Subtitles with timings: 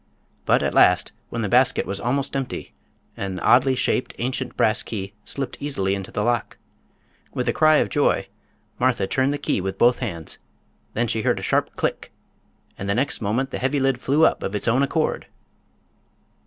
[0.47, 2.73] But at last, when the basket was almost empty,
[3.15, 6.57] an oddly shaped, ancient brass key slipped easily into the lock.
[7.35, 8.25] With a cry of joy
[8.79, 10.39] Martha turned the key with both hands;
[10.95, 12.11] then she heard a sharp "click,"
[12.79, 15.27] and the next moment the heavy lid flew up of its own accord!